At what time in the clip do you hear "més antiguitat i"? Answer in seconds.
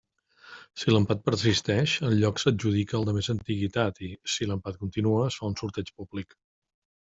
3.19-4.11